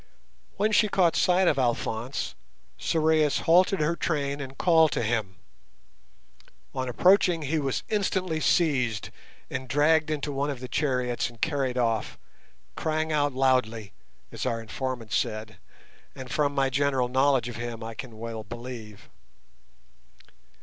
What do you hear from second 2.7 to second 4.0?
Sorais halted her